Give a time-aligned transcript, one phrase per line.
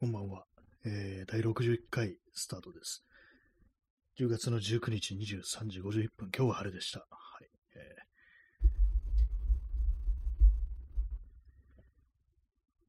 [0.00, 0.46] こんばんは。
[0.86, 3.04] えー、第61回スタートです。
[4.18, 7.00] 10月の19日23時51分、今日は晴れでした。
[7.00, 7.06] は
[7.42, 7.50] い。
[7.74, 7.96] え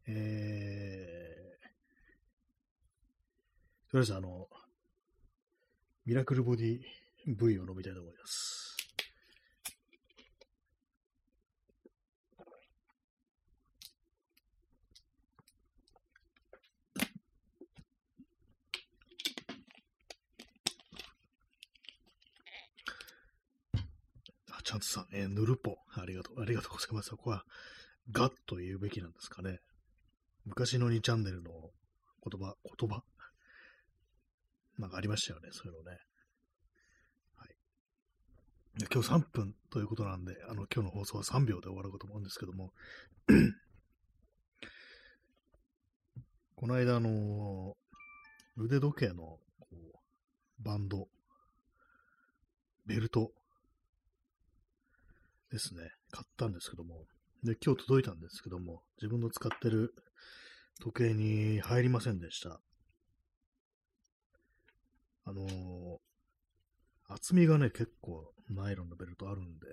[0.07, 1.63] ー、えー、
[3.91, 4.47] とりあえずあの、
[6.05, 6.79] ミラクルボディ
[7.27, 8.70] V を飲みたいと思います。
[24.71, 25.79] ちゃんとさん、えー、ぬるぽ。
[25.95, 27.09] ありがとう、ありがとうございます。
[27.09, 27.43] そこは、
[28.09, 29.59] ガッと言うべきなんですかね。
[30.45, 31.51] 昔の2チャンネルの
[32.23, 33.03] 言葉、言葉？
[34.79, 35.99] なんかありましたよね、そういうのね。
[37.35, 37.49] はい。
[38.93, 42.71] 今日3分ということなんで、あの、今日の放送は3秒で終わるかと思うんですけども、
[46.55, 47.75] この間、あの、
[48.55, 51.09] 腕時計の、こう、バンド、
[52.85, 53.33] ベルト
[55.51, 57.05] ですね、買ったんですけども、
[57.43, 59.93] で、今日届いたんですけども、自分の使ってる
[60.81, 62.61] 時計に入りませんでした。
[65.25, 65.97] あのー、
[67.09, 69.67] 厚みがね、結構ナイロンのベルトあるんで、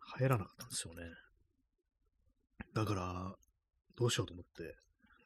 [0.00, 1.02] 入らなかったんですよね。
[2.74, 3.34] だから、
[3.96, 4.76] どうしようと思って、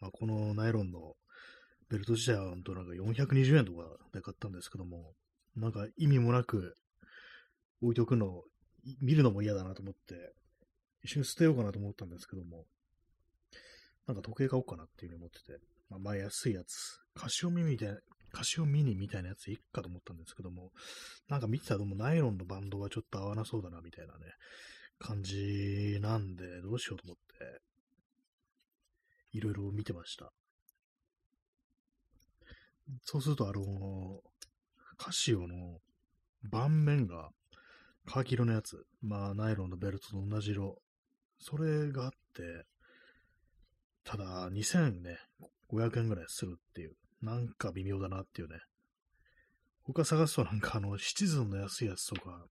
[0.00, 1.14] まあ、このナイロンの
[1.88, 5.14] ベルト自体はなんか420円とかで買ったんですけども、
[5.56, 6.76] なんか意味もなく
[7.82, 8.42] 置いておくの
[9.00, 10.32] 見るのも嫌だなと思って、
[11.02, 12.64] 一緒に捨てようかなと思ったんですけども、
[14.06, 17.96] なんか時計買おうかなっていうふうに思ってて、まあ、まあ安いやつ、カシオミみたいな、
[18.32, 20.70] カシオミニみたいなやついっかと思ったんですけども、
[21.28, 24.20] なんか見てたらもナイロンのバンドがちょっと合わなそうだなみたいなね、
[24.98, 27.60] 感じなんで、どうしようと思って、
[29.32, 30.32] いろいろ見てました。
[33.02, 34.20] そうすると、あの、
[34.96, 35.78] カシオの
[36.42, 37.30] 盤面が
[38.10, 40.82] カーキ色のやつ、まあ、ナイロンのベルトと同じ色、
[41.38, 42.66] それがあって、
[44.02, 45.18] ただ、2000ね、
[45.72, 48.58] 500円ぐらいするっていう、なんか微妙だなっていうね。
[49.84, 52.46] 他探すとなんかあの、シチズンの安いやつとか、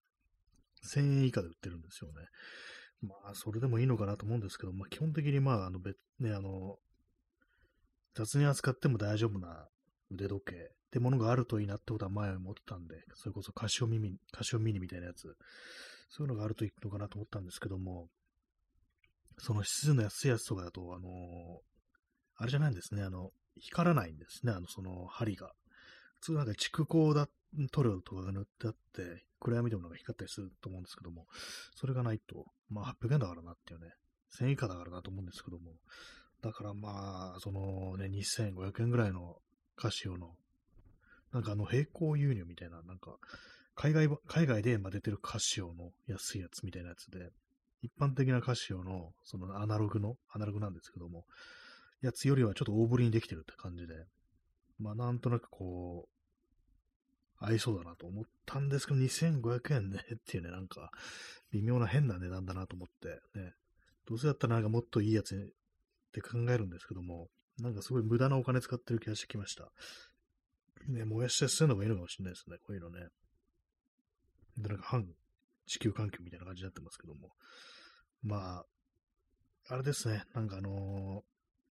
[0.85, 2.25] 1000円以下で売ってるんですよね。
[3.01, 6.77] まあ、それでもいいのかなと思うんですけど、まあ、基本的にまあ、あの、別、ね、あの、
[8.15, 9.67] 雑に扱っても大丈夫な
[10.11, 15.35] 腕時計ってものがあるといいなってことは前思ってたんで、それこそカシオミニ、カシオミニみたいなやつ、
[16.09, 18.07] そういうのがあるといいのかなと思ったんですけども、
[19.37, 21.61] その質の安いやつとかだと、あの
[22.35, 25.51] あれじゃないんですね、あの、光らないんですね、あの、その針が。
[26.21, 27.27] 普通なんか蓄光だ、
[27.71, 31.27] 塗料とかが塗ってあって、暗闇でもなんか光ったりすると思うんですけども、
[31.75, 33.87] それがないと、まあ800円だからなっていうね、
[34.37, 35.71] 1000円以下だからなと思うんですけども、
[36.41, 39.37] だからまあ、そのね、2500円ぐらいの
[39.79, 40.35] カシオの。
[41.31, 43.15] なんかあの、並行輸入みたいな、なんか、
[43.75, 47.29] 海外、海外で出てるカシオの安いやつみたいなやつで、
[47.81, 51.23] 一般的なカシオの、そのアナログの、アナログなんですけども、
[52.01, 53.93] やつよりはちょっと大ぶりにできてるって感じで、
[54.79, 60.91] まあなんとなくこう、合いそうだなと思ったんですけど、2500円ねっていうね、なんか、
[61.51, 63.53] 微妙な変な値段だなと思って、ね、
[64.05, 67.29] どうせだったらなんかもっといいやつって考えるんですけども、
[67.61, 69.71] なんかすごい無駄なお金使ってる気がしてきました。
[70.87, 73.07] ね、燃やして捨てるのがいいのかもしれないですね、こういうのね。
[74.57, 75.05] で、なんか反
[75.67, 77.29] 地球環境みたいな感じになってますけども。
[78.23, 78.65] まあ、
[79.67, 81.23] あれですね、なんかあのー、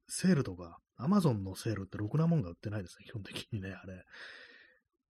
[0.08, 4.04] セールとか、アマゾンのセールってろくなもんが売ってないですね、基本的にね、あれ。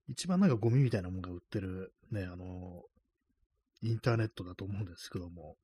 [0.08, 5.56] 一番なんかゴミみたいなもんが売ってる、ね、あのー、インターネットだと思うんですけども、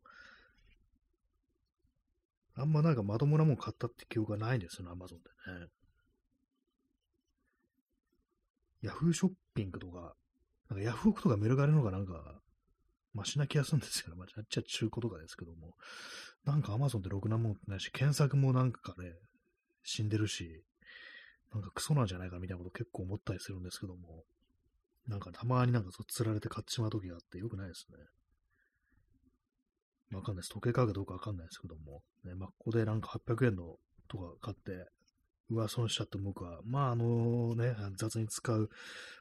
[2.56, 5.24] あんまなんかまともなもん買ったって記憶がないんですよね、アマゾンで
[5.60, 5.68] ね。
[8.82, 10.14] ヤフーショッピングとか、
[10.68, 12.40] なんかヤフオクとかメルカリの方がなんか、
[13.14, 14.16] マシな気がするんですよね。
[14.16, 15.74] まあ、じゃっちゃ中古とかですけども。
[16.44, 19.14] なんかアマゾンってろくなもんってないし、検索もなんかね、
[19.82, 20.64] 死んでるし、
[21.52, 24.24] なんかクソなんじゃないかみたいなこと結構思ったりするんですけども、
[25.06, 27.98] なんかたまになんかそう釣られて買ってしまう時があってよくないですね。
[30.12, 30.50] わかんないです。
[30.50, 32.02] 時計買うかどうかわかんないですけども。
[32.24, 33.76] ね、まあ、ここでなんか800円の
[34.08, 34.88] とか買って、
[35.50, 38.70] うわ、損しちゃって僕は、まあ、あのね、雑に使う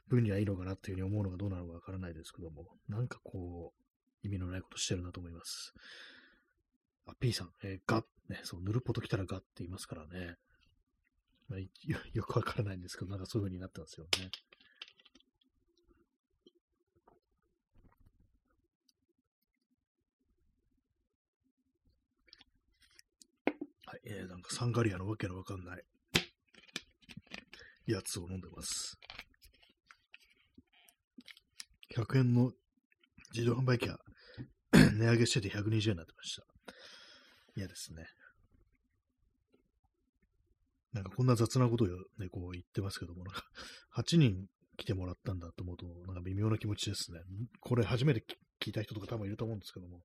[0.08, 5.74] 分にはいいのかなっていうふうに思うのがどうなのかわからないですけども、なんかこう、意味のないことしてるなと思います。
[7.06, 10.36] あ、P さん、えー、ガッ、ね、そう、ぬるっぽと来たらガッって言いますからね。
[11.48, 11.58] まあ、
[12.14, 14.30] よくわからないんですけど、なんかそういう風になってますよね。
[23.96, 25.82] い、えー、なんかサンガリアのわけのわかんない
[27.86, 28.98] やつを飲んでます。
[31.94, 32.52] 100円の
[33.32, 33.98] 自動販売機が
[34.72, 36.44] 値上げしてて120円になってました。
[37.56, 38.06] 嫌ですね。
[40.92, 41.88] なんかこんな雑なことを
[42.18, 43.42] ね、こう言ってますけども、なんか
[43.96, 47.20] 8人来てもらったんだと思うと、なんか微妙な気持ちですね。
[47.60, 48.24] これ初めて
[48.60, 50.02] 聞いた人とか多分いると思うんですけども、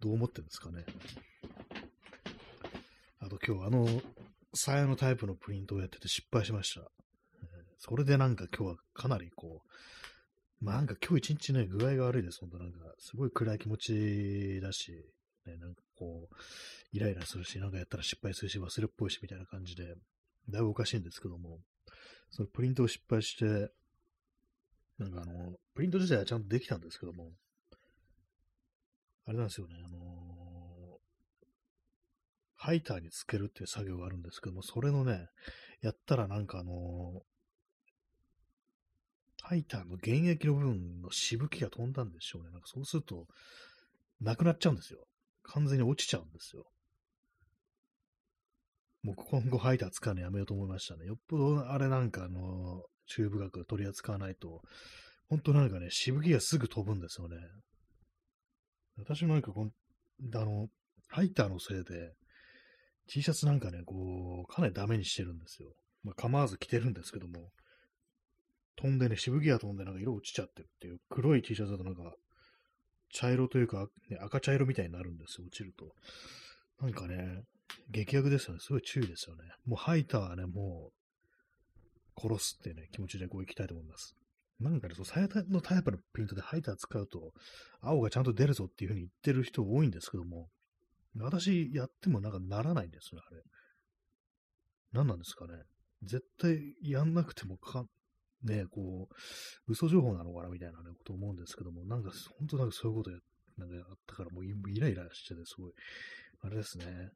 [0.00, 0.84] どう思ってるんですかね。
[3.20, 3.86] あと今日あの、
[4.54, 6.90] サヤのタイプのプリントをやってて失敗しました。
[7.78, 12.40] それでなんか今日はかなりこう、まあなんか今日一日ね、具合が悪いです。
[12.40, 14.92] 本当なんか、すごい暗い気持ちだし、
[15.46, 16.34] ね、なんかこう、
[16.92, 19.94] イライラするし、なんかやったら失敗するし、忘れっぽいし、みたいな感じで、
[20.48, 21.60] だいぶおかしいんですけども、
[22.30, 23.70] そのプリントを失敗して、
[24.98, 27.32] なんかあの、プリント自体はちゃんとできたんですけども、
[29.26, 30.39] あれなんですよね、あのー、
[32.62, 35.28] ハイターにつけるっていう作業があるんですけども、それのね、
[35.80, 36.74] やったらなんかあのー、
[39.40, 42.50] ハイターの原液の部分のしぶきが飛んだんでしょうね。
[42.50, 43.26] なんかそうすると、
[44.20, 45.06] なくなっちゃうんですよ。
[45.42, 46.66] 完全に落ちちゃうんですよ。
[49.04, 51.06] もう今後ハイター使うのやめようと思いましたね。
[51.06, 54.60] よっぽどあれなんかあの、チューブ額取り扱わないと、
[55.30, 57.38] 本当なんかね、しぶきがすぐ飛ぶんですよね。
[58.98, 59.70] 私もなんかこん、
[60.34, 60.68] あの、
[61.08, 62.12] ハイターのせいで、
[63.10, 65.74] T シャツなんかね、こう、かなりダメにしてるんですよ。
[66.04, 67.50] まあ、構わず着てるんですけども、
[68.76, 72.14] 飛んでね、しぶきが飛んでなんか色落ちちゃってるっていう、黒い T シャツだとなんか、
[73.12, 75.92] 茶色というか、ね、赤茶色みたいになるんですよ、落ちると。
[76.80, 77.42] なんかね、
[77.90, 78.60] 激悪ですよね。
[78.60, 79.42] すごい注意ですよね。
[79.66, 80.92] もうハイターはね、も
[82.16, 84.14] う、殺すっていうね、気持ちでこう行きたいと思います。
[84.60, 87.32] なんかね、そう、最大のタイプのプリントでハイター使うと、
[87.80, 90.48] 青がちゃんと出るぞっていう風に言ってる人多いんですけども、
[91.16, 93.42] 私やってもなんかならないんですよね、あれ。
[94.92, 95.54] 何なんですかね。
[96.02, 97.84] 絶対やんなくてもか、
[98.42, 103.18] ね、こう、嘘情報なのかなみたいなね、こと思うんですけども、なんか、本当なんかそういうことや、
[103.58, 105.72] なんかあったからもうイライラしてて、すごい、
[106.42, 107.10] あれですね。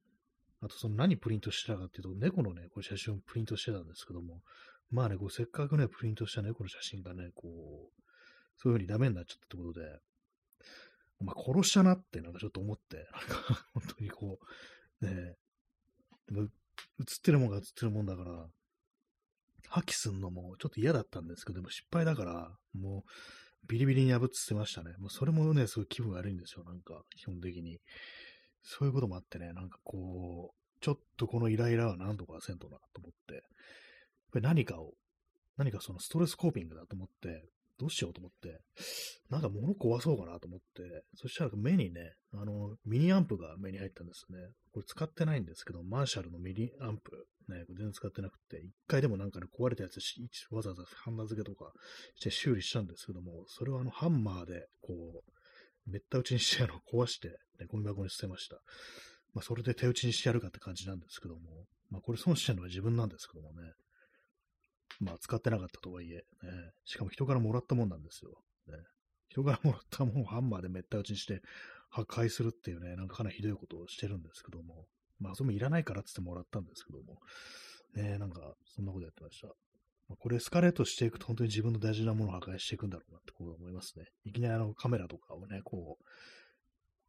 [0.61, 4.43] あと、その何プリントしてたかっていうと、猫のね、こう写真をプリントしてたんですけども、
[4.91, 8.03] まあね、こうせっかくね、プリントした猫の写真がね、こう、
[8.57, 9.99] そういう風にダメになっちゃったってことで、
[11.21, 14.39] お前殺したなってなんかちょっと思って、なんか 本当にこ
[15.01, 15.37] う、ね、
[16.33, 16.47] 映っ
[17.23, 18.49] てるもんが映ってるもんだから、
[19.69, 23.11] 破棄すんのもちょっと嫌だったんですけど、でも失敗だから、もう
[23.67, 24.95] ビリビリに破って捨てましたね。
[24.99, 27.81] もうそれもね、すごい気分悪いんですよ、なんか、基本的に。
[28.63, 33.43] そういうこともあってね、なんかこう、ちょっとこのイライラは何とかせんとなと思って、やっ
[34.33, 34.95] ぱり何かを、
[35.57, 37.45] 何かそのストレスコーピングだと思って、
[37.79, 38.61] どうしようと思って、
[39.31, 44.39] なんか物壊そうかなと思って、そしたら目にね、あの、ミニアンプが目に入ったんですね。
[44.73, 49.99] これ使ってないんですけど、マーシャルのミニアンプ、ね、全然使ってなくて、一回でもなんかね、壊れたやつ
[50.51, 51.73] わざわざハンダ付けとか
[52.17, 57.29] して修理したんですけども、それはあの、ハンマーで、こう、めった打ちにしてあの、壊して、
[57.59, 58.57] ね、ゴミ箱に捨てました。
[59.35, 61.41] まあ、それで手打ちにしてやるかって感じなんですけども、
[61.91, 63.73] まあ、これ損してるのは自分なんですけどもね。
[65.01, 66.23] まあ、使ってなかったとはいえ、ね、
[66.85, 68.33] しかも人からもらったもんなんですよ。
[68.69, 68.75] ね、
[69.29, 71.41] 人からもらったもんをハンマーでめった打ちにして
[71.91, 74.87] 破壊するっていうね、なんかかなりひどいことをしてるんですけども、
[75.21, 77.21] まあ、それもいらないからってってもらったんですけども、
[77.95, 78.41] ね、なんか、
[78.75, 79.49] そんなことやってました。
[80.09, 84.05] まあ、これエスカレートしていくと本当に自分の大事なものを破壊していくんだろうなってこう思いますね。
[84.25, 86.05] いきなりあのカメラとかをね、こう、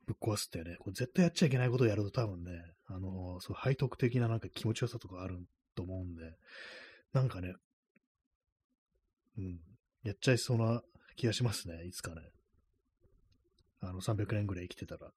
[0.06, 2.52] ぶっ壊すってね、これ絶対やっちゃいけないことをやると多分ね、
[2.88, 5.40] あのー、そう背徳的ななんか気持ちよさとかある
[5.76, 6.24] と思うんで、
[7.12, 7.54] なんかね、
[9.38, 9.60] うん、
[10.04, 10.82] やっちゃいそうな
[11.16, 12.22] 気がしますね、いつかね。
[13.82, 15.14] あの、300年ぐらい生きてたら、ね。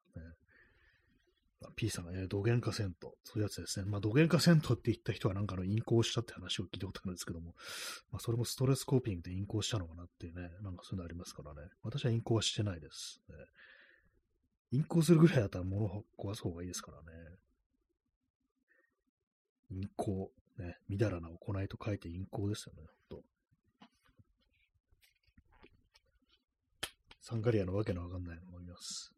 [1.74, 3.86] P さんがね、土幻化銭湯、そういうやつですね。
[3.86, 7.54] まあ、土幻化銭湯って言った人はなんかの隠行したって話を聞いたことあるんですけども、
[8.12, 11.68] まあ、それもストレスコーピングで隠行したのかなっていうね、なんかそういうのありますからね。
[11.82, 13.20] 私は隠行はしてないです。
[13.28, 13.34] ね、
[14.70, 17.06] 隠行するぐらいだったら物を壊す方がいいですからね。
[19.70, 23.24] 隠行、ね、みだらな行いと書いて隠行ですよね、ほんと。
[27.28, 29.12] サンガリアのわけのわかんないのを飲みます。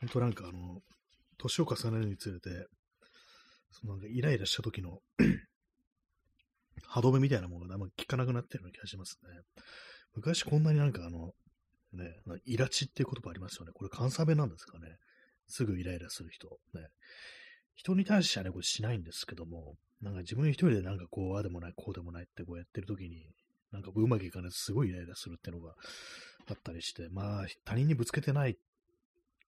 [0.00, 0.80] 本当なんかあの、
[1.38, 2.66] 年を重ねるにつれて、
[3.70, 4.98] そのなんかイライラした時の
[6.88, 9.28] 歯止めみたいなものがあんま効かなくなってるような気がしますね。
[10.16, 11.34] 昔こんなになんかあの、
[11.92, 13.70] ね、イラチっていう言葉ありますよね。
[13.72, 14.96] これ関西弁なんですかね。
[15.46, 16.48] すぐイライラする人。
[16.74, 16.88] ね。
[17.74, 23.26] 人に対してはね、これしないんですけども、なんか自分一人でなんかこう、ああでもない、こうでもないってこうやってる時に、
[23.72, 25.74] なんかうまくいかないすごいイライラするっていうのが
[26.46, 28.56] だったりして、まあ、他人にぶつけてない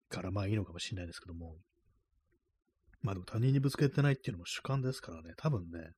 [0.09, 1.57] からまあいいのかもしれないですけども、
[3.01, 5.91] まあでも他人にぶつけてないっていうのも主観ですからね、多分ね、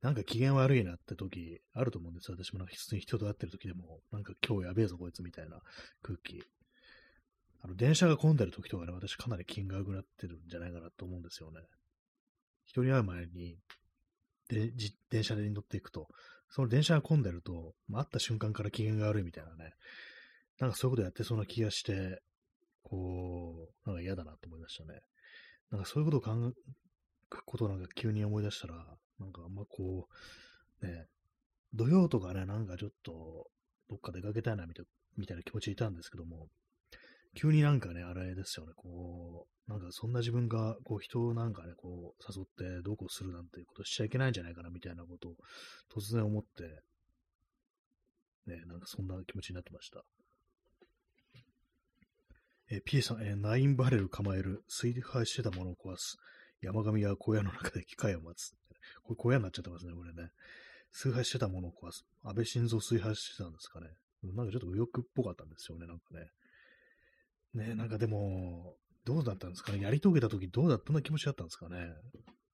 [0.00, 2.36] なんか機嫌悪いなって時あると思うんですよ。
[2.42, 5.60] 私もなんか普通に人と会ってる時でも、なんか今日やべえぞこいつみたいな
[6.02, 6.42] 空気。
[7.80, 11.62] 電車が混んでる時とかね、私かなり気が悪くなってるんじゃないかなと思うんですよね。
[12.66, 13.56] 人に会う前に、
[14.48, 14.70] で、
[15.08, 16.06] 電車に乗っていくと、
[16.50, 19.72] その電車が混んでると、まあ、会った瞬間から機嫌が悪いみたいなね、
[20.58, 22.20] なんかそういうことやってそうな気がして、
[22.82, 25.00] こう、なんか嫌だなと思いましたね。
[25.70, 26.52] なんかそういうことを考え、
[27.46, 28.74] ことなんか急に思い出したら、
[29.18, 30.06] なんかあんまこ
[30.82, 31.06] う、ね、
[31.72, 33.48] 土曜とかね、なんかちょっと、
[33.88, 34.74] どっか出かけたいなみ
[35.26, 36.50] たいな気持ちいたんですけども、
[37.34, 45.32] 急になんかね、あれですよね、こう、なんかそんな自分が、こう人をなんかね、こう誘ってどうこうするなんていうことしちゃいけないんじゃないかなみたいなことを
[45.94, 46.64] 突然思って、
[48.50, 50.02] ね、なんかそんな気持ちになってました。
[52.72, 56.16] え、P さん、えー、9バレル構える、水配してたものを壊す。
[56.60, 58.54] 山上は小屋の中で機械を待つ。
[59.02, 60.30] これ小屋になっちゃってますね、これね。
[60.92, 62.04] 崇拝してたものを壊す。
[62.22, 63.88] 安倍晋三崇拝してたんですかね。
[64.22, 66.30] なんかちょっと右翼っぽかったんですよね、なんかね。
[67.54, 69.80] ねなんかでも、どうだったんですかね。
[69.80, 71.88] やり遂げたとき、どうだったんな気持ちだったんですかね。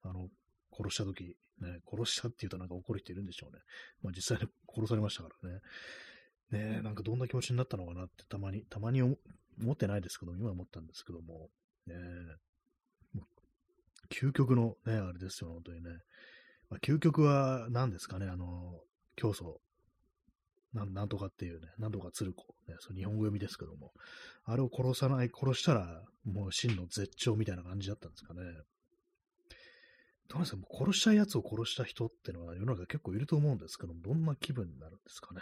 [0.03, 0.29] あの、
[0.73, 3.61] 殺したとき、ね、殺したって言うとなんか怒る人いるんでしょうね。
[4.03, 5.61] まあ実際に 殺されましたからね。
[6.51, 9.17] ねなんかどんな気持ちになったのかなってたまに、たまに思
[9.73, 11.51] ってないですけども今思ったんですけども、
[11.87, 11.95] ね
[14.09, 15.91] 究極のね、あれですよ、本当にね。
[16.71, 18.81] まあ、究極は何ですかね、あの、
[19.17, 19.57] 競争。
[20.77, 23.93] なんなんとかっていうね、なんとか鶴子、ね、そ日本語読みですけども、
[24.45, 28.43] あれを殺さない、殺したら、もう真の絶頂みたいな感じだったんですかね。
[30.29, 35.41] どうなんですか、もう殺したい奴を殺した人ってのは世の中結構いると思うんですけども、どんな気分になるんですかね。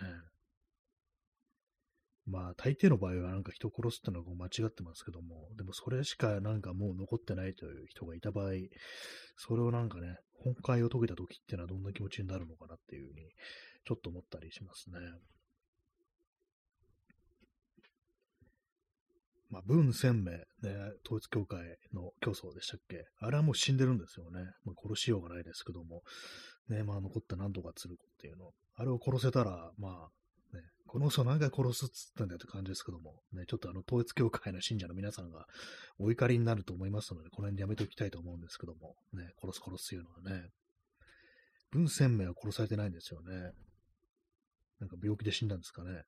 [2.26, 8.52] まあ、大抵の場合はなんか人殺すってのは間違ってますけども、でもそれしかなんかもう残ってないという人がいた場合、
[9.36, 13.28] それをなんかね、本会を解けた時っていうのはどんな気持ちになるのかなっていうふうに、
[13.84, 14.98] ちょっと思ったりしますね。
[19.50, 20.44] まあ、文鮮明、ね、
[21.06, 21.60] 統一教会
[21.92, 23.04] の競争でしたっけ？
[23.20, 24.40] あれはもう死んでるんですよね。
[24.64, 26.02] まあ、殺しようがないですけども。
[26.68, 28.50] ね、まあ、残った何とか鶴子っていうの。
[28.76, 35.46] あれを殺せたら、まあ、ね、この人何回殺すっつったんだよって感じですけども、ね、ちょっとあの、統一教会の信者の皆さんが
[35.98, 40.48] お怒りになると思いますので、この辺でやめておきたいと思うんですけども、ね、殺す殺すというのはね、
[41.70, 43.52] 文鮮明は殺されてないんですよね。
[44.84, 46.02] なんか病気で死んだんですかね。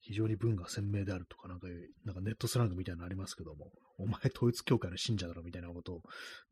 [0.00, 1.66] 非常に文が鮮明であるとか、なんか、
[2.04, 6.02] なんかネットスラングみたいなのありますけども、お前統一教会の信者だろみたいなことを、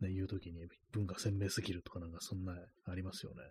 [0.00, 2.54] ね、言うときに文が鮮明すぎるとかなんかそんな
[2.86, 3.42] ありますよね。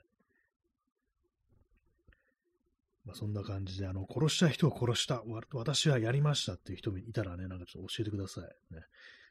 [3.06, 8.74] まあ、そんな感じで、あの、殺した人を殺した、私はやりましたっていう人いたらね、なんかちょっと教えてください。
[8.74, 8.82] ね。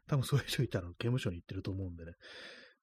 [0.07, 2.13] 多分そういう人いたら刑務所に行ってると思うんでね。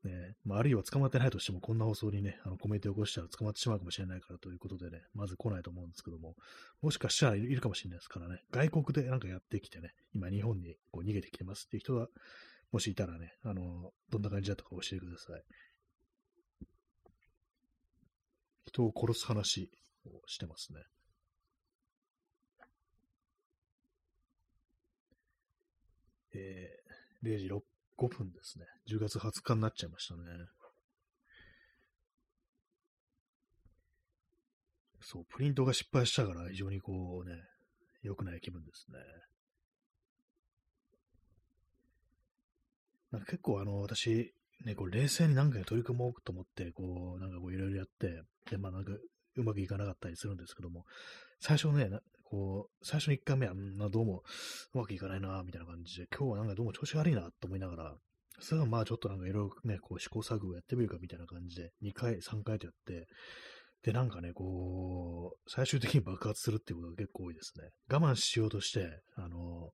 [0.03, 6.35] ねまあ、あるいは捕まってないとしても、こんな放送にね、あのコメントを起こしたら捕まってしまうかもしれないからということでね、まず来ないと思うんですけども、
[6.81, 12.07] もしかしたらいるかもしれないですからね、外国でなんかやってきてね、今日本にこう逃げてきてますっていう人は、
[12.71, 15.43] もしいたらね、あの、どんな感じだったか教えてください。
[18.65, 19.69] 人を殺す話
[20.05, 20.79] をしてますね。
[26.33, 27.61] えー、0時6
[28.01, 28.65] 5分ですね。
[28.89, 30.21] 10月20日になっちゃいましたね。
[35.01, 37.35] そう、プリントが失敗したから非常にこうね、
[38.01, 38.97] 良くない気分ですね。
[43.11, 44.33] なんか結構あの、私、
[44.65, 48.93] ね、こう冷静に何回取り組もうと思って、こう、なんかこういろいろやって、で、まあなんか
[49.35, 50.85] うまくいかなかったりするんですけども、
[51.39, 51.89] 最初ね、
[52.31, 54.23] こう、最初の1回目は、んどうも
[54.73, 57.95] うまくいかないな、みたいな感じで、今日はなんかどうも調子悪いな、と思いながら、
[58.39, 63.07] それはまあちょっとなんかいろいろね、こう試行錯誤やってみるかみたいな感じで、2回、3回とやって、
[63.83, 67.69] で、なんかね、こう、最終的に爆発するっていうことが結構多いですね。
[67.89, 69.71] 我慢しようとして、あの、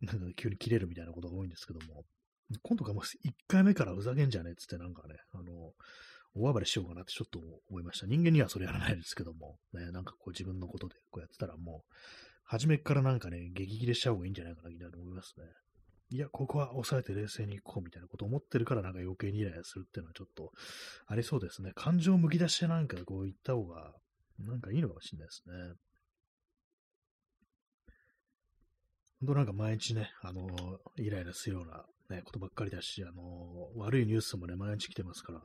[0.00, 2.04] なんか急に切れるみたいなことが多いんですけども、
[2.62, 5.72] 今度かもう1回目からふざけんじゃねえっつってなんかね、あの、
[6.38, 8.06] 大暴れしようかなってちょっと思いました。
[8.06, 11.92] 人間にはそれやらないですけども、ね、なんかこう自分のことでこうやってたらもう、
[12.44, 15.44] 初めからなんかね、激切れしちゃう方がいいんじゃないかな、みたいな思いますね。
[16.10, 20.52] いや、ここは抑えて冷静に行こうみたいなこと思ってるからなんか余計にイライラするっていうのはちょっと
[21.06, 21.72] ありそうですね。
[21.74, 23.92] 感情をむき出してなんかこう言った方が
[24.38, 25.54] なんかいいのかもしれないですね。
[29.20, 30.46] 本当なんか毎日ね、あの、
[30.96, 33.22] イライラするようなね、ことばっかりだし、あの、
[33.76, 35.42] 悪いニュースもね、毎日来てますから、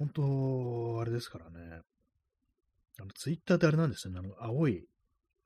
[0.00, 1.82] 本当、あれですからね。
[2.98, 4.18] あのツイッターってあれなんですよね。
[4.18, 4.86] あの、青い、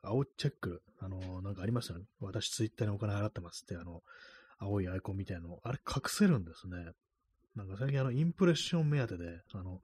[0.00, 2.04] 青チェック、あの、なんかありますよね。
[2.20, 4.04] 私ツイッターにお金払ってますって、あの、
[4.58, 6.92] 青いアイコンみたいなの、あれ隠せるんですね。
[7.56, 9.80] なんか最近あの、インプレッション目当てで、あの、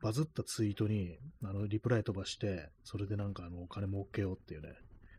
[0.00, 4.68] バズったツイートに、あの、リプライ飛ばして、それでなんかあの、お金儲けようっていうね、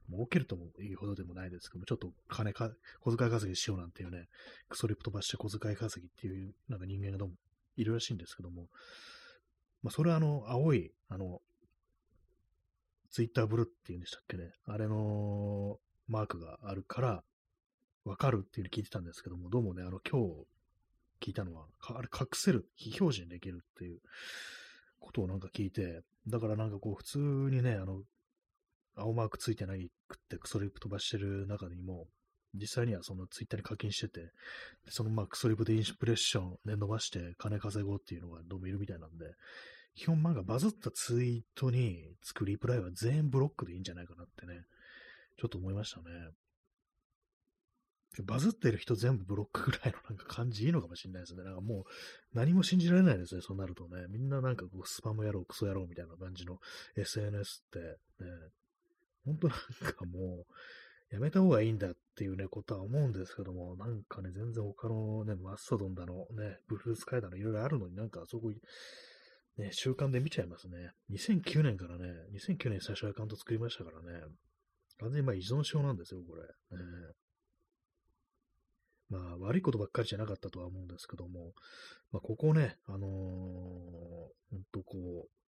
[0.09, 4.29] 儲けるともいいほどでもないですけども、ちょっと金か、小遣い稼ぎしようなんていうね、
[4.69, 7.35] クソリプ飛ばして小遣い稼ぎっていう、なんか人間がどうも
[7.75, 8.67] いるらしいんですけども、
[9.81, 11.41] まあ、それはあの、青い、あの、
[13.11, 15.77] ツイッターブルっていうんでしたっけね、あれの
[16.07, 17.23] マークがあるから、
[18.05, 20.45] わかるっていうふうに聞いてたんですけども、どうもね、あの、今日
[21.21, 23.99] 聞いたのは、あれ隠せる、非表示にできるっていう
[24.99, 28.01] ことをなんか聞いて、だからなんかこう、普通にね、あの、
[28.95, 32.07] 青マークついてないくってクソリップ飛ばしてる中にも、
[32.53, 34.31] 実際にはそのツイッターに課金してて、
[34.89, 39.25] そのまあクソリップでインスプレッションで伸ばして金稼ごうっていうのがどうもいるみたいなんで、
[39.95, 44.61] 基本漫画バズったツイートにつくリプライは全員ブロックでいいんじゃないかなってね、
[45.37, 46.03] ちょっと思いましたね。
[48.21, 51.43] バズってる人全部ブロックぐらいのなんか感じいいのかもしれないですね。
[51.43, 51.83] なんかもう
[52.33, 54.05] 何も信じられないですね、そうなるとね。
[54.09, 56.59] みんななんかこうスパム野郎、クソ野郎みたいな感じの
[56.95, 57.79] SNS って
[58.23, 58.29] ね、
[59.25, 60.53] 本当なんかもう、
[61.13, 68.51] やめた方がいいんだっていうね、ことは思うんですけども、なんかね、全然他のね、マストドンだの、ね、ブルースカイだの、いろいろあるのになんかあそこ、
[69.57, 70.89] ね、習慣で見ちゃいますね。
[71.11, 74.21] 2009年からね、2009年最初アカウント作りましたからね、
[75.01, 76.41] 完全にまあ依存症なんですよ、これ。
[76.41, 76.47] ね、
[79.11, 81.51] まあ、悪いことばっかりじゃなかったとは思うんですけども、
[82.11, 85.42] まあ、ここね、あのー、ほんとこう、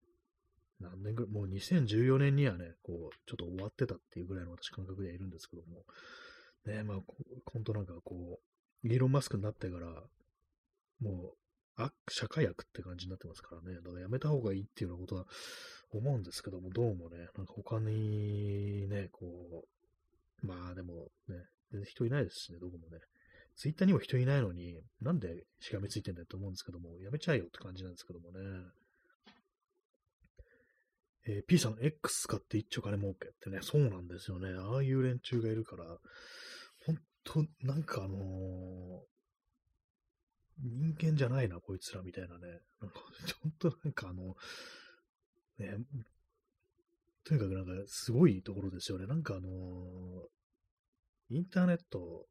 [0.85, 5.85] 何年ぐらい、もう2014年にはね、こう、ちょっと終わってたっていうぐらいの私感覚ではいるんですけども、
[6.67, 6.99] ね、まあ、
[7.47, 8.41] 本当なんかこ
[8.85, 9.87] う、イーロン・マスクになってから、
[11.01, 11.37] もう、
[11.77, 15.27] あ、社会悪って感じになってますからね、だからやめた方がいいっていうようなことは
[15.91, 19.65] 思うんですけども、どうもね、なんか他にね、こ
[20.43, 21.37] う、まあでもね、
[21.73, 22.99] 全然人いないですしね、どこもね。
[23.57, 28.41] ツイッターにも人いないのに、なんでしがみついてんだよと思うんですけども、やめちゃえよって感じなんですけどもね。
[31.27, 34.49] えー、P さん X 使って一丁金儲けってね、そうなんですよね。
[34.59, 35.85] ああいう連中がいるから、
[36.87, 38.21] 本当なんかあのー、
[40.63, 42.61] 人間じゃないな、こいつらみたいなね。
[42.81, 43.01] なんか、
[43.43, 44.37] 本当なんかあの、
[45.59, 45.79] ね、
[47.25, 49.07] とにかくなんかすごいところですよね。
[49.07, 50.29] なんかあのー、
[51.31, 52.29] インターネット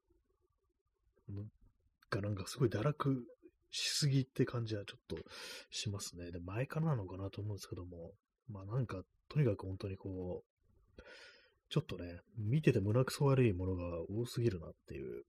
[2.11, 3.25] がなんかすごい堕落
[3.71, 5.17] しすぎって感じはちょっと
[5.71, 6.31] しますね。
[6.31, 8.13] で、前からなのかなと思うんですけども、
[8.49, 11.01] まあなんか、とにかく本当にこう、
[11.69, 15.23] ちょっとね、見てて胸くそ悪いものが多すぎるなっていう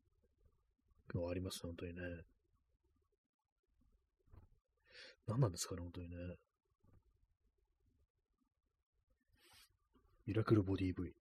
[1.15, 2.01] のはあります、本当にね。
[5.27, 6.17] 何なんですかね、本当にね。
[10.27, 11.13] ミラクルボディー V。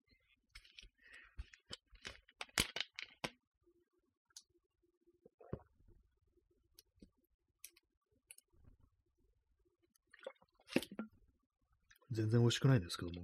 [12.14, 13.22] 全然美味しくないんですけども、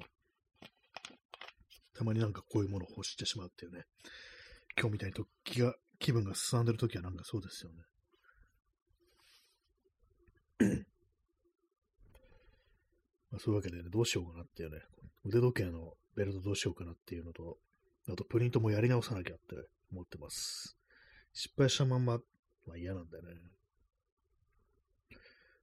[1.93, 3.84] たまになんかこういうものを欲してしまうっていうね、
[4.78, 7.84] 今日みたいにと気が、気分がすさんでるときはなんかそうですよね。
[13.32, 14.78] まあ、そういうわけでね、どうしようかなっていうね、
[15.25, 17.58] 腕時計のベルトどうしようかなっていうのと、
[18.10, 19.56] あとプリントもやり直さなきゃって
[19.91, 20.78] 思ってます。
[21.34, 22.17] 失敗したまんま、
[22.65, 23.30] まあ嫌なんだよね。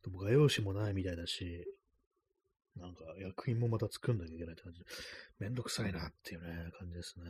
[0.04, 1.64] でも画用紙もないみたいだし、
[2.76, 4.82] なんか薬品もまた作んなきゃいけないって感じ、
[5.38, 7.24] めんどくさいなっていうね、感じですね。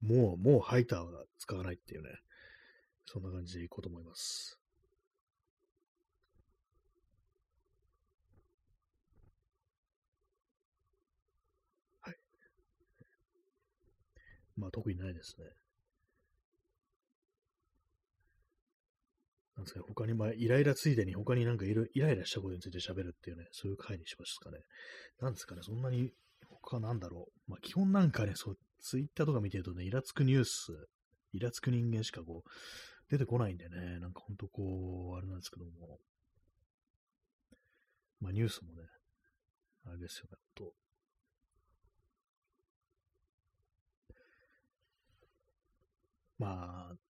[0.00, 2.10] もう、もうハイターは使わないっていうね、
[3.06, 4.58] そんな感じでいこうと思います。
[12.00, 12.16] はい。
[14.56, 15.46] まあ特にないですね。
[19.58, 24.58] なんですか、他に、まあ、イライラついでに他になんかいる、イライラしたことについて喋るっていうね、そういう回にしますかね。
[25.20, 26.12] なんですかね、そんなに、
[26.62, 27.50] 他なんだろう。
[27.50, 30.86] まあ、基本なんかね、そう、ツイッターとか見てるとね、イラつくニュース、
[31.32, 32.50] イラつく人間しかこう、
[33.10, 35.98] 出てこないんでね、なんかほんとこう、あれなんですけども。
[38.20, 38.82] まあ、ニュースもね、
[39.86, 40.72] あれですよね、と。
[46.38, 47.07] まあ、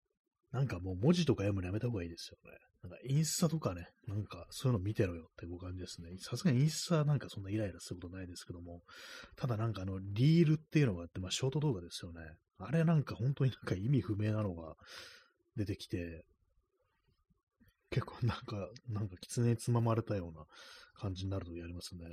[0.53, 2.59] なんかもう文字とか読むのやめた方がいいですよね。
[2.83, 6.11] なんかインスタとかね、なんかそういうの見てろよってご感じですね。
[6.19, 8.83] さすがにインスタなんかそんなイライラすることないですけども、
[9.37, 12.21] ただなんかあの、リールっていうのがあって、まあショート動画ですよね。
[12.59, 14.75] あれなんか本当になんか意味不明なのが
[15.57, 16.25] 出てきて、
[17.91, 20.45] 結構なんか、なんか狐につままれたような
[20.95, 22.05] 感じになるときありますね。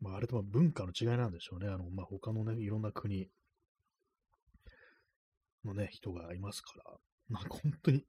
[0.00, 1.68] まあ、あれとは文化の違いなんでしょうね。
[1.68, 3.28] あの、まあ、他のね、いろんな国
[5.64, 6.98] のね、人がいますから、
[7.30, 8.04] なんか本当に、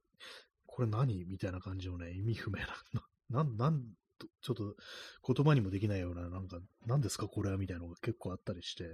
[0.66, 1.24] これ何？
[1.24, 2.58] みたいな感じのね、意味不明
[3.30, 3.82] な、な、 なん、
[4.40, 4.76] ちょっと
[5.34, 7.56] 言葉にもできないような、なんか、何ですかこれは？
[7.56, 8.84] みたいなのが結構あったりして、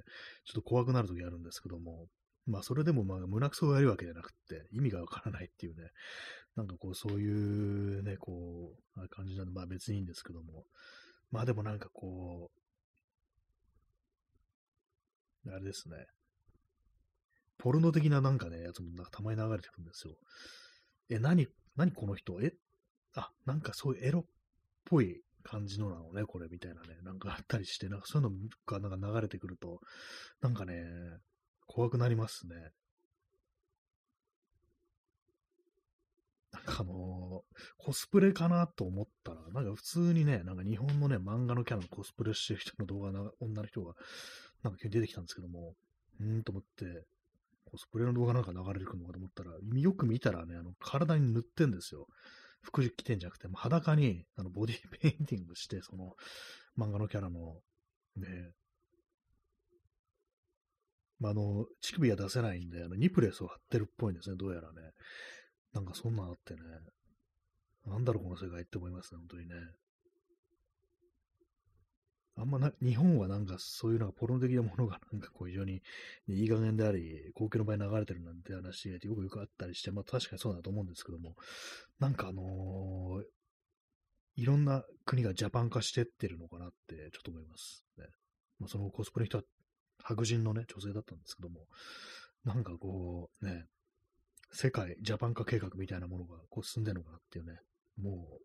[0.45, 2.09] ちょっと怖くなるときあるんですけども、
[2.47, 5.91] まあそれでもまあ胸くそが悪いわけじゃなくて、意味がわからないっていうね、
[6.57, 10.65] なんかこうそういうね、こう、感じなんで、まあ別にいいんですけども、
[11.31, 12.51] まあでもなんかこ
[15.47, 15.97] う、あれですね、
[17.61, 20.15] ポルノ的ななんかね、やつもなんかたまに流れてくるんですよ。
[21.11, 21.47] え、何、
[21.77, 22.41] 何この人？
[22.43, 22.55] え
[23.15, 24.25] あ、なんかそういうエロっ
[24.85, 29.81] ぽい感じのなのね、これみたいなね、なんかあったりして、なんかそういうのがなんか流れてくると、
[30.41, 30.75] なんかね、
[31.67, 32.55] 怖くなりますね。
[36.53, 43.95] なんかあのー、コスプレかなと思ったら、なんか普通にね、なんか日本のね、漫画のキャラのコスプレしてる人の動画の女の人が、
[44.63, 45.75] なんか急に出てきたんですけども、
[46.21, 47.07] うーんと思って、
[47.71, 52.07] コスプレの動画なんか流れてくるのかと思ったら、よく見たらね、あの、体に塗ってんですよ。
[52.63, 56.15] 服着てんじゃなくて、もう裸にあのボディペインティングして、その
[56.79, 57.57] 漫画のキャラの、
[58.17, 58.53] ね、
[61.19, 64.81] まあ、あの、乳首は出せないんで、あの、ニプレスを貼ってるっぽいんですね、どうやらね。
[65.73, 66.61] なんかそんなのあってね、
[67.87, 69.55] なんだろう、この世界って思いますね、本当にね。
[72.41, 75.83] あんまな、日本はなんかそういうなんかポロン的なものがなんかこう非常に、
[76.29, 81.37] いい加減であり、公共の場合流れてるなんて話がよくよくあったりして、まあ確かにそうだと思うんですけども、
[81.99, 88.07] なんかあのー、いろんな国がジャパン化してってるのかなってちょっと思いますね。
[88.59, 89.45] まあそのコスプレの人は
[90.03, 91.67] 白人のね、女性だったんですけども、
[92.45, 93.67] なんかこうね、
[94.53, 97.61] 世界ジャパン化計画みたいなものがこう進んでるのかなっていうね、
[98.01, 98.43] もう、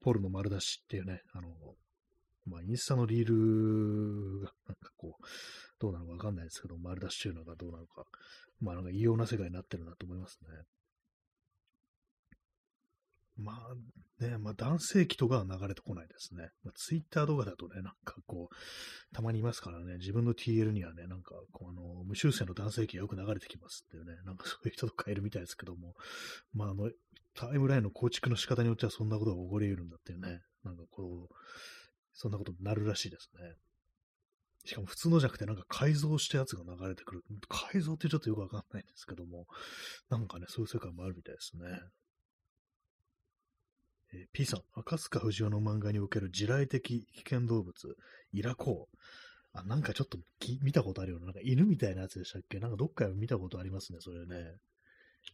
[0.00, 1.48] ポルの丸出しっていうね、あの、
[2.48, 5.22] まあ、インスタのリールが、なんかこう、
[5.78, 8.04] どうなのかわかんないですけど、丸出し中のがどうなのか、
[8.60, 10.48] まあ、なんか異様な世界になってるなと思いますね。
[13.38, 16.48] まあね、まあ男性器とかは流れてこないですね。
[16.64, 25.94] まあ、ツイッター動画だとね、なんかこう、たまにいますからね、自分の TL にはね、なんかこうあの、無修正の男性器がよく流れてきますっていうね、なんかそういう人とかいるみたいですけども、
[26.52, 26.90] まああの、
[27.34, 31.34] タイムラインの構築の仕方によってはそんなことが起こり得るんだっていうね、なんかこう、
[32.18, 33.54] そんなことになるらしいですね。
[34.64, 37.22] しかも普通のじゃなくてなんか改造したやつが流れてくる。
[37.48, 39.46] 改造ってちょっとよくわかんないんですけども、
[40.10, 41.80] なんかね、そういう世界もあるみたいですね。
[44.12, 47.96] えー、P さん、赤塚不二夫の漫画における地雷的危険動物、
[48.32, 48.96] イラコウ。
[49.52, 50.18] あ、なんかちょっと
[50.62, 52.58] 見たことあるような、なんか犬みたいなやつでしたっけ？
[52.58, 54.56] なんかどっか見たことありますね、それね。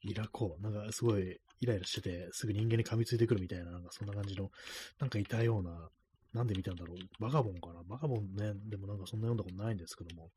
[0.02, 0.62] イラコウ。
[0.62, 4.50] なんかすごいイライラしてて、すぐ人間に噛みついてくるみたいな、なんかそんな感じの、
[4.98, 5.88] なんかいたような
[6.34, 6.96] なんで見たんだろう。
[7.20, 7.82] バカボンかな。
[7.88, 10.30] バカボンね、でもなんかそんな読んだことないんですけども、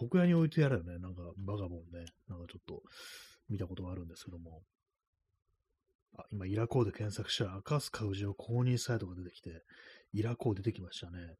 [0.00, 0.98] 床屋に置いてやるよね。
[0.98, 2.06] なんかバカボンね。
[2.28, 2.82] なんかちょっと
[3.48, 4.62] 見たことがあるんですけども。
[6.16, 9.62] あ、今、イラコーで検索したら赤須賀氏を公認サイトが出てきて、
[10.12, 11.36] イラコー出てきましたね。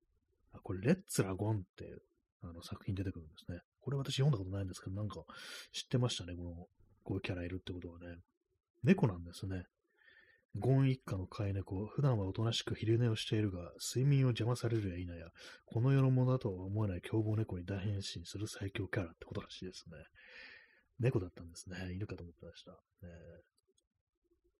[0.52, 2.02] あ、これ、レッツラゴンっていう
[2.42, 3.60] あの作品出てくるんですね。
[3.80, 5.22] これ私読んだことないんですけど、なんか
[5.72, 6.34] 知ってましたね。
[6.34, 6.50] この、
[7.04, 8.18] こういうキャラいるってことはね。
[8.82, 9.64] 猫なんですね。
[10.56, 15.26] ゴン一家の飼い猫、普段はおとなしく昼寝をしているが、睡眠を邪魔されるや否や、
[15.64, 19.96] この世のものだとは思えない凶暴猫に大変身する最強キャラってことらしいですね。
[21.00, 21.94] 猫だったんですね。
[21.94, 22.72] 犬かと思ってました。
[22.72, 22.78] ね、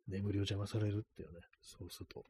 [0.09, 2.24] 眠りを邪魔されるっていうね、そうすると、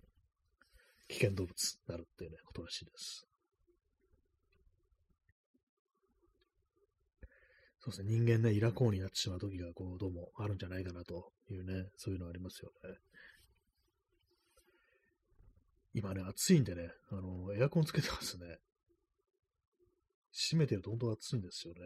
[1.08, 3.28] 危険動物になるっていうね、ことらしいです。
[7.78, 12.96] そうですね、人間ね、イラコーになってしまう時が、こう、どうもあるんじゃないかなというね、そういうのありますよね。
[15.94, 18.58] 今ね、暑いんでね、あの、エアコンつけてますね。
[20.32, 21.80] 閉めてると本当暑いんですよね。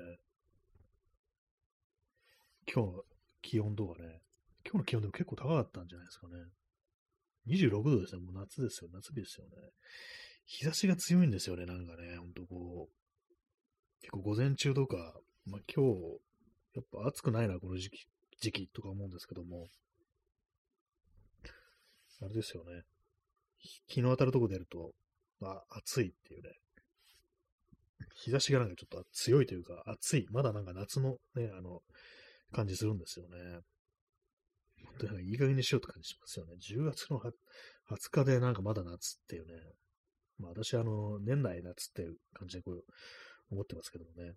[2.72, 3.02] 今日の
[3.42, 4.20] 気温とかね、
[4.64, 6.34] 今日の気温でも結構高かったんじゃないですかね。
[7.48, 8.20] 26度ですね。
[8.20, 8.90] もう夏ですよ。
[8.92, 9.52] 夏日ですよね。
[10.46, 11.66] 日差しが強いんですよね。
[11.66, 12.94] なんかね、ほんとこう、
[14.00, 14.96] 結構午前中とか、
[15.46, 16.20] まあ今日、
[16.74, 18.06] やっぱ暑くないな、この時期、
[18.40, 19.68] 時期とか思うんですけども、
[22.22, 22.84] あれですよね。
[23.86, 24.92] 日の当たるとこ出ると、
[25.40, 26.50] まあ、暑いっていうね。
[28.14, 30.26] 日差しがなんかちょっと強いというか、暑い。
[30.30, 31.80] まだなんか夏のね、あの、
[32.52, 33.60] 感じするんですよね。
[34.98, 36.54] 本当にいい加減にしようって感じしますよね。
[36.54, 39.52] 10月の20日でなんかまだ夏っていうね。
[40.38, 42.84] まあ私あの、年内夏っていう感じでこう
[43.50, 44.34] 思ってますけどもね。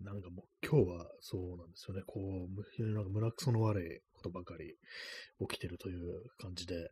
[0.00, 2.02] なんかも今日はそうなんですよね。
[2.06, 4.76] こう、非常になんか胸くその悪いことばかり
[5.48, 6.90] 起きてるという感じで、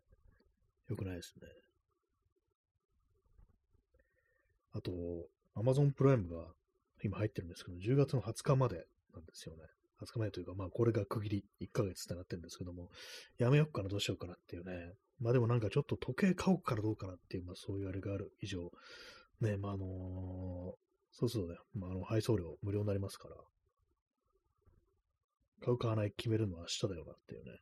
[0.88, 1.48] 良くないですね。
[4.72, 4.92] あと、
[5.56, 6.44] Amazon プライムが
[7.02, 9.62] 今入ってるんですけど、10月の20日までなんですよね。
[10.02, 12.90] 20日前というか、まあこれが区切り1ヶ月ってなってるんですけども、
[13.38, 14.92] やめよっかな、どうしようかなっていうね。
[15.20, 18.70] まあでもなんかちょっと時計買おうからどうかなっていう、まあそういうあれがある以上、
[19.40, 19.88] ね、まああのー、
[21.12, 23.36] そうするとね、まああの配送料無料になりますから、
[25.62, 27.52] 買う買わない決めるのは明日だよなっていうね、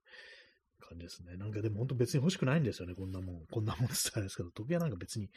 [0.80, 1.36] 感じですね。
[1.36, 3.46] なんかでも本当別に欲しくないんですよね、こんなもん。
[3.50, 5.30] こんなもんって言ったらですけど、時計なんか別に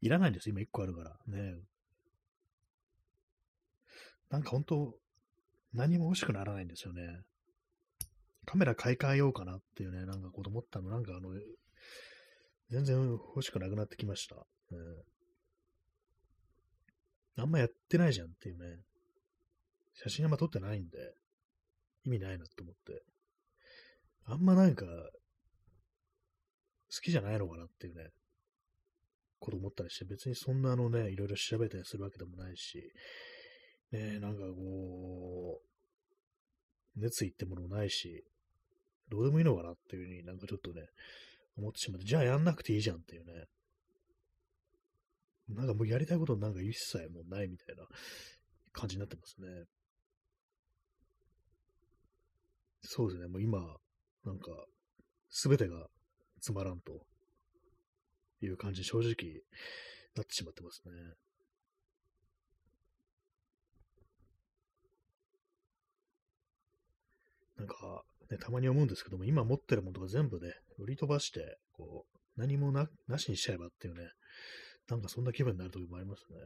[0.00, 1.16] いらないんです今1個あるから。
[1.26, 1.60] ね。
[4.30, 4.94] なんか本当、
[5.72, 7.02] 何も欲しくならないんですよね。
[8.46, 11.30] カメラ買い替えようかなっていうね、なんかこう思ったの、なんかあの、
[12.70, 14.36] 全然欲しくなくなってきました。
[14.72, 18.78] うん、あんまやってないじゃんっていうね。
[19.94, 20.98] 写真あんま撮ってないんで、
[22.04, 23.02] 意味ないなって思って。
[24.26, 24.90] あんまなんか、好
[27.02, 28.08] きじゃないのかなっていうね、
[29.38, 32.92] こと思ったりして、別にそんなのね、いろいろ調べたりするわけでもないし、
[33.92, 35.60] ね、なんかこ
[36.96, 38.24] う、熱意ってものもないし、
[39.08, 40.86] どうでもいいのかなっていうふうになんかちょっとね、
[41.56, 43.44] 思ってしまって、じゃあやんなくていいじゃんっていうね。
[45.48, 47.84] なんかもうやりたいことなんか一切もうないみたいな
[48.72, 49.48] 感じになってますね。
[52.82, 53.58] そうですね、もう今、
[54.24, 54.50] なんか、
[55.28, 55.86] すべてが
[56.40, 57.06] つまらんと
[58.42, 59.14] いう感じ、正直
[60.16, 60.92] なってしまってますね。
[67.58, 74.08] なんか、ね、たまに思うんですけども、今持ってるものとか全部ね、売り飛ばして、こう、何もな、なしにしちゃえばっていうね、
[74.88, 76.38] なんかそんな気分になる時もありますね。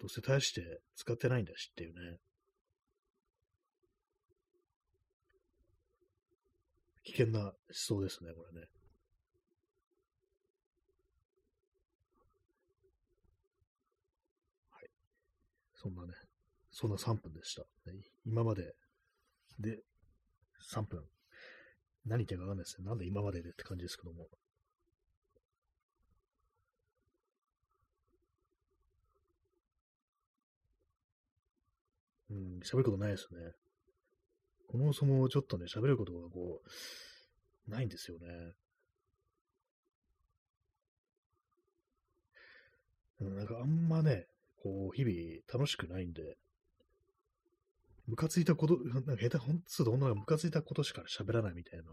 [0.00, 2.18] どうせ大して使ってないんだしっていうね。
[7.04, 8.66] 危険な思想ですね、これね。
[14.70, 14.90] はい。
[15.74, 16.14] そんなね、
[16.70, 17.62] そんな3分でした。
[18.24, 18.74] 今まで
[19.58, 19.82] で、
[20.72, 21.04] 3分。
[22.06, 22.86] 何言ってるかわかんないですね。
[22.86, 24.28] なんで今まででって感じですけども。
[32.30, 33.63] うん、喋ることないですね。
[34.74, 36.60] そもそもちょっとね、喋ることがこ
[37.68, 38.26] う、ないんですよね。
[43.20, 44.26] なんかあんまね、
[44.60, 45.14] こう、日々
[45.52, 46.36] 楽しくないんで、
[48.08, 51.84] ムカついたこと、なんか下手、ほんと女がムカついたことしか喋らないみたいな、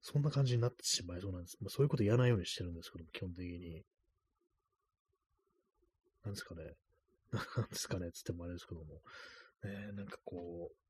[0.00, 1.58] そんな感じになってしまいそうなんです。
[1.60, 3.84] まあ、そういうこと言わないようにしてるんですけども、基本的に。
[6.24, 6.74] なんですかね。
[7.32, 9.02] なんですかね、つってもあれですけども。
[9.62, 10.87] ね、なんかこう、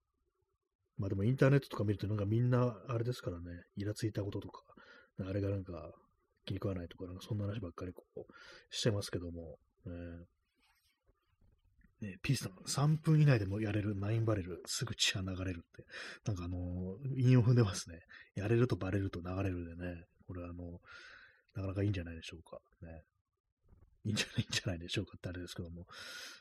[0.98, 3.44] まあでもインターネットとか見るとなんかみんなあれですからね、
[3.76, 4.62] イラついたこととか、
[5.20, 5.92] あれがなんか
[6.44, 8.20] 気に食わないとか、なんかそんな話ばっかりこう
[8.70, 9.92] してますけども、ね、
[12.00, 15.84] ね、ピースさん、3分以内でもやれる9バレル、すぐ血が流れるって、
[16.26, 17.98] なんかあの、韻を踏んでますね。
[18.36, 20.80] やれるとバレると流れるでね、これあの、
[21.54, 22.58] なかなかいいんじゃないでしょうか。
[22.82, 23.02] ね。
[24.08, 25.86] いいんじゃないんじゃないでしょうかってあれですけども。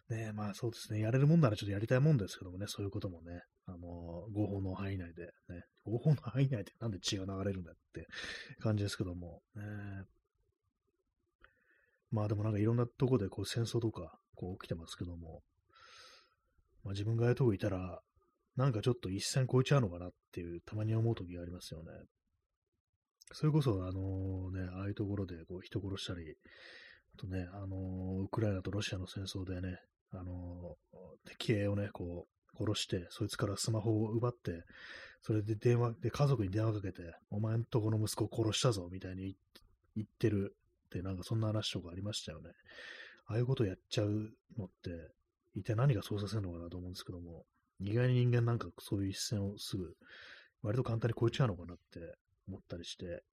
[0.10, 1.00] ねまあそうですね。
[1.02, 3.78] やれるもんならちょっとやりたいもんですけどもね、そういうこともね、あの、
[4.32, 8.08] 合法の範囲内で、ね、合法の範囲内でなんで血が流れるんだって
[8.60, 9.64] 感じですけども、ね、
[12.12, 15.42] まあでもなんかいろんなとこでこう戦争とかこう起きてますけども、
[16.84, 18.00] まあ、自分がああいうとこいたら、
[18.56, 21.92] なんかちょっと一線超えちゃうのかなっていう、たまに思う時がありますよね。
[23.34, 26.36] それこそ、あのね、ああいうところでこう人殺したり、
[27.18, 29.80] とね、あのウクライナとロシアの戦争でね、
[30.12, 30.78] あの
[31.26, 34.64] 敵兵をね、こう、殺して、そいつからスマホを奪って、
[35.22, 39.36] それで電話、で、家族に電話かけて、お前んとこの息子を殺したぞ、みたいに
[39.96, 42.52] 言ってるって、なんかそんな話とかありましたよね。
[43.28, 44.92] ああいうことやっちゃうのって、
[45.56, 47.46] 一体何がそうさせるのかなと思うんですけども、
[47.80, 49.96] 意外に人間なんかそういう一線をすぐ、
[50.62, 52.00] 割と簡単に超えちゃうのかなって
[52.48, 53.24] 思ったりして、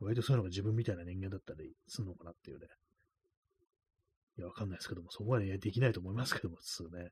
[0.00, 2.66] 割とそういうのが自分みたいな人間だったりするのかなっていうね。
[4.38, 7.10] いや、わかんないですけども、そこまでできないと思いますけども、普通ね。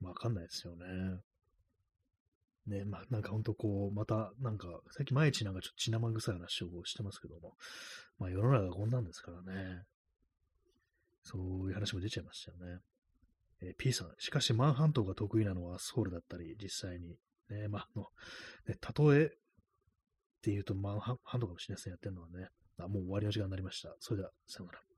[0.00, 0.84] まあ、わかんないですよね。
[2.66, 7.56] ね、まあ、なんかほんとこう、また、なんか、最近毎日なんかちょっと血生臭い話をしてますけども、
[8.18, 9.84] まあ世の中がこんなんですからね。
[11.22, 12.80] そういう話も出ちゃいましたよね。
[13.62, 17.16] えー、P さん、しかしマンハントが得意なのはソウルだったり、実際に。
[17.50, 18.06] ね、まあ、あの、
[18.68, 18.78] ね、
[19.14, 19.28] 例えっ
[20.42, 22.48] て言うとマンハントかもしれないですね、やってるのはね。
[22.78, 23.94] あ、もう終わりの時間になりました。
[24.00, 24.89] それでは、さよなら。